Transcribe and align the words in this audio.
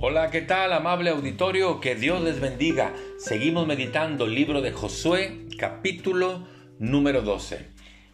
Hola, 0.00 0.30
¿qué 0.30 0.42
tal, 0.42 0.72
amable 0.72 1.10
auditorio? 1.10 1.80
Que 1.80 1.96
Dios 1.96 2.22
les 2.22 2.38
bendiga. 2.38 2.94
Seguimos 3.18 3.66
meditando 3.66 4.26
el 4.26 4.34
libro 4.36 4.60
de 4.60 4.70
Josué, 4.70 5.46
capítulo 5.58 6.46
número 6.78 7.22
12. 7.22 7.66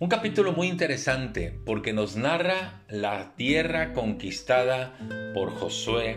Un 0.00 0.08
capítulo 0.08 0.50
muy 0.50 0.66
interesante 0.66 1.56
porque 1.64 1.92
nos 1.92 2.16
narra 2.16 2.82
la 2.88 3.36
tierra 3.36 3.92
conquistada 3.92 4.98
por 5.34 5.52
Josué 5.52 6.16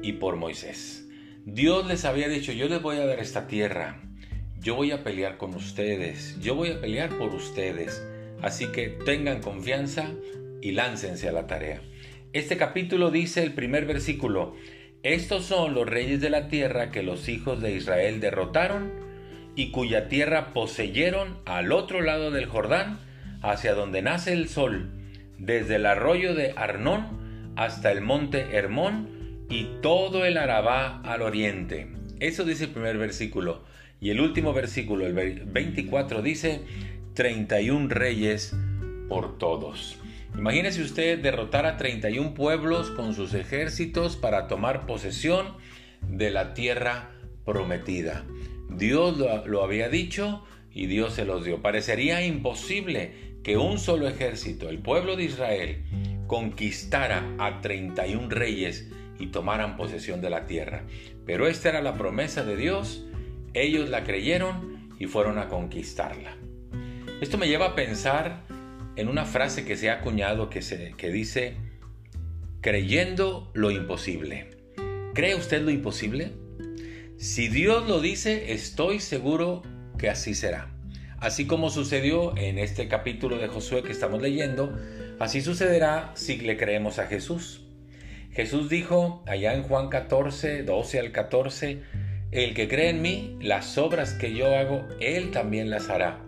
y 0.00 0.14
por 0.14 0.36
Moisés. 0.36 1.06
Dios 1.44 1.86
les 1.86 2.06
había 2.06 2.28
dicho, 2.28 2.50
yo 2.52 2.66
les 2.68 2.80
voy 2.80 2.96
a 2.96 3.04
dar 3.04 3.18
esta 3.18 3.46
tierra, 3.46 4.00
yo 4.60 4.76
voy 4.76 4.92
a 4.92 5.04
pelear 5.04 5.36
con 5.36 5.54
ustedes, 5.54 6.40
yo 6.40 6.54
voy 6.54 6.70
a 6.70 6.80
pelear 6.80 7.10
por 7.18 7.34
ustedes. 7.34 8.02
Así 8.40 8.68
que 8.68 8.88
tengan 8.88 9.42
confianza 9.42 10.08
y 10.62 10.70
láncense 10.70 11.28
a 11.28 11.32
la 11.32 11.46
tarea. 11.46 11.82
Este 12.32 12.56
capítulo 12.56 13.10
dice 13.10 13.42
el 13.42 13.52
primer 13.52 13.84
versículo, 13.84 14.54
estos 15.02 15.44
son 15.44 15.74
los 15.74 15.88
reyes 15.88 16.20
de 16.20 16.30
la 16.30 16.48
tierra 16.48 16.90
que 16.90 17.02
los 17.02 17.28
hijos 17.28 17.60
de 17.60 17.72
Israel 17.74 18.20
derrotaron 18.20 18.92
y 19.56 19.70
cuya 19.70 20.08
tierra 20.08 20.52
poseyeron 20.52 21.38
al 21.44 21.72
otro 21.72 22.00
lado 22.00 22.30
del 22.30 22.46
Jordán, 22.46 22.98
hacia 23.42 23.74
donde 23.74 24.02
nace 24.02 24.32
el 24.32 24.48
sol, 24.48 24.90
desde 25.38 25.76
el 25.76 25.86
arroyo 25.86 26.34
de 26.34 26.52
Arnón 26.56 27.52
hasta 27.56 27.90
el 27.90 28.00
monte 28.00 28.56
Hermón 28.56 29.46
y 29.50 29.68
todo 29.82 30.24
el 30.24 30.38
Arabá 30.38 31.02
al 31.02 31.22
oriente. 31.22 31.88
Eso 32.20 32.44
dice 32.44 32.64
el 32.64 32.70
primer 32.70 32.96
versículo. 32.96 33.64
Y 34.00 34.10
el 34.10 34.20
último 34.20 34.52
versículo, 34.52 35.06
el 35.06 35.14
24, 35.14 36.22
dice 36.22 36.62
31 37.14 37.88
reyes 37.88 38.56
por 39.08 39.38
todos. 39.38 40.01
Imagínese 40.36 40.82
usted 40.82 41.18
derrotar 41.18 41.66
a 41.66 41.76
31 41.76 42.34
pueblos 42.34 42.90
con 42.90 43.14
sus 43.14 43.34
ejércitos 43.34 44.16
para 44.16 44.48
tomar 44.48 44.86
posesión 44.86 45.56
de 46.00 46.30
la 46.30 46.54
tierra 46.54 47.10
prometida. 47.44 48.24
Dios 48.70 49.18
lo, 49.46 49.62
había 49.62 49.88
dicho 49.88 50.44
y 50.72 50.86
Dios 50.86 51.14
se 51.14 51.24
los 51.24 51.44
dio. 51.44 51.60
Parecería 51.60 52.24
imposible 52.24 53.36
que 53.42 53.56
un 53.58 53.78
solo 53.78 54.08
ejército, 54.08 54.68
el 54.68 54.78
pueblo 54.78 55.16
de 55.16 55.24
Israel, 55.24 55.84
conquistara 56.26 57.34
a 57.38 57.60
31 57.60 58.30
reyes 58.30 58.88
y 59.18 59.26
tomaran 59.26 59.76
posesión 59.76 60.20
de 60.22 60.30
la 60.30 60.46
tierra. 60.46 60.84
Pero 61.26 61.46
esta 61.46 61.68
era 61.68 61.82
la 61.82 61.94
promesa 61.94 62.42
de 62.42 62.56
Dios, 62.56 63.04
ellos 63.52 63.90
la 63.90 64.04
creyeron 64.04 64.88
y 64.98 65.06
fueron 65.06 65.38
a 65.38 65.48
conquistarla. 65.48 66.36
Esto 67.20 67.36
me 67.38 67.48
lleva 67.48 67.66
a 67.66 67.74
pensar 67.74 68.44
en 68.96 69.08
una 69.08 69.24
frase 69.24 69.64
que 69.64 69.76
se 69.76 69.90
ha 69.90 69.94
acuñado 69.94 70.50
que, 70.50 70.62
se, 70.62 70.92
que 70.96 71.10
dice, 71.10 71.56
creyendo 72.60 73.50
lo 73.54 73.70
imposible. 73.70 74.50
¿Cree 75.14 75.34
usted 75.34 75.62
lo 75.62 75.70
imposible? 75.70 76.32
Si 77.18 77.48
Dios 77.48 77.88
lo 77.88 78.00
dice, 78.00 78.52
estoy 78.52 79.00
seguro 79.00 79.62
que 79.98 80.10
así 80.10 80.34
será. 80.34 80.70
Así 81.18 81.46
como 81.46 81.70
sucedió 81.70 82.36
en 82.36 82.58
este 82.58 82.88
capítulo 82.88 83.38
de 83.38 83.48
Josué 83.48 83.82
que 83.82 83.92
estamos 83.92 84.20
leyendo, 84.20 84.76
así 85.20 85.40
sucederá 85.40 86.10
si 86.14 86.36
le 86.38 86.56
creemos 86.56 86.98
a 86.98 87.06
Jesús. 87.06 87.64
Jesús 88.32 88.68
dijo 88.68 89.22
allá 89.26 89.54
en 89.54 89.62
Juan 89.62 89.88
14, 89.88 90.64
12 90.64 90.98
al 90.98 91.12
14, 91.12 91.82
el 92.30 92.54
que 92.54 92.66
cree 92.66 92.88
en 92.88 93.02
mí, 93.02 93.36
las 93.40 93.76
obras 93.78 94.14
que 94.14 94.34
yo 94.34 94.56
hago, 94.56 94.88
él 95.00 95.30
también 95.30 95.70
las 95.70 95.90
hará. 95.90 96.24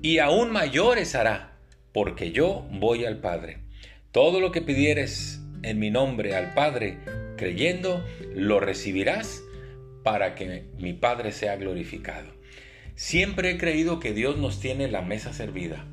Y 0.00 0.18
aún 0.18 0.50
mayores 0.50 1.14
hará 1.14 1.51
porque 1.92 2.32
yo 2.32 2.66
voy 2.70 3.04
al 3.04 3.18
Padre. 3.18 3.58
Todo 4.10 4.40
lo 4.40 4.52
que 4.52 4.62
pidieres 4.62 5.40
en 5.62 5.78
mi 5.78 5.90
nombre 5.90 6.34
al 6.34 6.54
Padre, 6.54 6.98
creyendo, 7.36 8.04
lo 8.34 8.60
recibirás 8.60 9.42
para 10.02 10.34
que 10.34 10.64
mi 10.78 10.92
Padre 10.92 11.32
sea 11.32 11.56
glorificado. 11.56 12.32
Siempre 12.94 13.50
he 13.50 13.58
creído 13.58 14.00
que 14.00 14.12
Dios 14.12 14.36
nos 14.36 14.60
tiene 14.60 14.88
la 14.88 15.02
mesa 15.02 15.32
servida. 15.32 15.86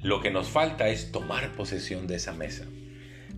Lo 0.00 0.20
que 0.20 0.30
nos 0.30 0.48
falta 0.48 0.88
es 0.88 1.12
tomar 1.12 1.52
posesión 1.52 2.06
de 2.06 2.16
esa 2.16 2.32
mesa. 2.32 2.64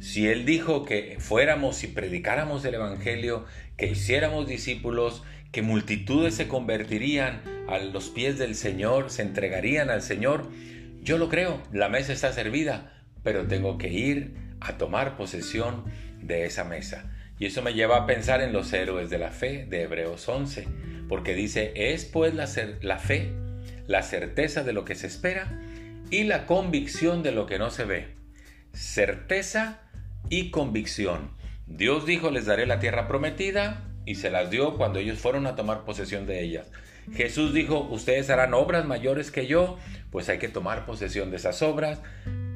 Si 0.00 0.26
Él 0.26 0.44
dijo 0.44 0.84
que 0.84 1.16
fuéramos 1.18 1.82
y 1.84 1.88
predicáramos 1.88 2.64
el 2.64 2.74
Evangelio, 2.74 3.46
que 3.76 3.86
hiciéramos 3.86 4.46
discípulos, 4.46 5.22
que 5.52 5.62
multitudes 5.62 6.34
se 6.34 6.48
convertirían 6.48 7.42
a 7.68 7.78
los 7.78 8.08
pies 8.08 8.38
del 8.38 8.54
Señor, 8.54 9.10
se 9.10 9.22
entregarían 9.22 9.88
al 9.88 10.02
Señor, 10.02 10.50
yo 11.04 11.18
lo 11.18 11.28
creo, 11.28 11.62
la 11.70 11.90
mesa 11.90 12.14
está 12.14 12.32
servida, 12.32 13.04
pero 13.22 13.46
tengo 13.46 13.76
que 13.76 13.88
ir 13.88 14.34
a 14.60 14.78
tomar 14.78 15.16
posesión 15.18 15.84
de 16.22 16.46
esa 16.46 16.64
mesa. 16.64 17.10
Y 17.38 17.46
eso 17.46 17.62
me 17.62 17.74
lleva 17.74 17.98
a 17.98 18.06
pensar 18.06 18.40
en 18.40 18.54
los 18.54 18.72
héroes 18.72 19.10
de 19.10 19.18
la 19.18 19.30
fe 19.30 19.66
de 19.68 19.82
Hebreos 19.82 20.26
11, 20.26 20.66
porque 21.08 21.34
dice, 21.34 21.72
es 21.74 22.06
pues 22.06 22.34
la, 22.34 22.48
la 22.80 22.98
fe, 22.98 23.32
la 23.86 24.02
certeza 24.02 24.64
de 24.64 24.72
lo 24.72 24.86
que 24.86 24.94
se 24.94 25.06
espera 25.06 25.60
y 26.10 26.24
la 26.24 26.46
convicción 26.46 27.22
de 27.22 27.32
lo 27.32 27.44
que 27.46 27.58
no 27.58 27.70
se 27.70 27.84
ve. 27.84 28.14
Certeza 28.72 29.82
y 30.30 30.50
convicción. 30.50 31.36
Dios 31.66 32.06
dijo, 32.06 32.30
les 32.30 32.46
daré 32.46 32.66
la 32.66 32.78
tierra 32.78 33.08
prometida 33.08 33.93
y 34.06 34.16
se 34.16 34.30
las 34.30 34.50
dio 34.50 34.76
cuando 34.76 34.98
ellos 34.98 35.18
fueron 35.18 35.46
a 35.46 35.56
tomar 35.56 35.84
posesión 35.84 36.26
de 36.26 36.42
ellas. 36.42 36.66
Jesús 37.12 37.52
dijo, 37.52 37.86
ustedes 37.90 38.30
harán 38.30 38.54
obras 38.54 38.86
mayores 38.86 39.30
que 39.30 39.46
yo, 39.46 39.78
pues 40.10 40.28
hay 40.28 40.38
que 40.38 40.48
tomar 40.48 40.86
posesión 40.86 41.30
de 41.30 41.36
esas 41.36 41.62
obras, 41.62 42.00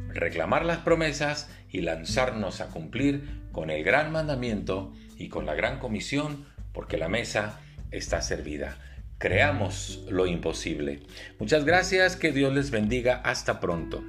reclamar 0.09 0.65
las 0.65 0.79
promesas 0.79 1.51
y 1.71 1.83
lanzarnos 1.83 2.61
a 2.61 2.69
cumplir 2.69 3.29
con 3.53 3.71
el 3.71 3.85
gran 3.85 4.11
mandamiento 4.11 4.93
y 5.19 5.29
con 5.29 5.47
la 5.47 5.55
gran 5.55 5.79
comisión, 5.79 6.47
porque 6.73 6.97
la 6.97 7.09
mesa 7.09 7.61
está 7.91 8.23
servida. 8.23 8.79
Creamos 9.19 10.05
lo 10.09 10.27
imposible. 10.27 11.01
Muchas 11.39 11.65
gracias, 11.65 12.17
que 12.17 12.33
Dios 12.33 12.55
les 12.55 12.71
bendiga. 12.71 13.21
Hasta 13.25 13.59
pronto. 13.59 14.03